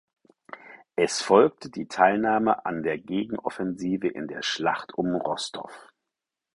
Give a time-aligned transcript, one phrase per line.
[0.95, 5.69] Es folgte die Teilnahme an der Gegenoffensive in der Schlacht um Rostow.